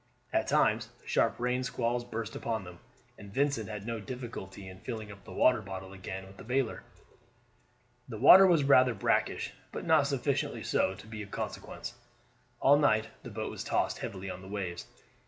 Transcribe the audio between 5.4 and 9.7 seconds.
bottle again with the bailer. The water was rather brackish,